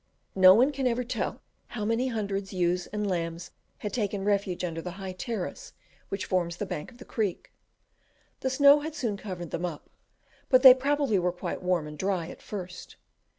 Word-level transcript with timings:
No 0.33 0.55
one 0.55 0.71
can 0.71 0.87
ever 0.87 1.03
tell 1.03 1.43
how 1.67 1.85
many 1.85 2.07
hundred 2.07 2.51
ewes 2.51 2.87
and 2.87 3.05
lambs 3.07 3.51
had 3.77 3.93
taken 3.93 4.25
refuge 4.25 4.63
under 4.63 4.81
the 4.81 4.93
high 4.97 5.11
terrace 5.11 5.73
which 6.09 6.25
forms 6.25 6.57
the 6.57 6.65
bank 6.65 6.89
of 6.91 6.97
the 6.97 7.05
creek. 7.05 7.51
The 8.39 8.49
snow 8.49 8.79
had 8.79 8.95
soon 8.95 9.15
covered 9.15 9.51
them 9.51 9.63
up, 9.63 9.91
but 10.49 10.63
they 10.63 10.73
probably 10.73 11.19
were 11.19 11.31
quite 11.31 11.61
warm 11.61 11.85
and 11.85 11.99
dry 11.99 12.29
at 12.29 12.41
first. 12.41 12.95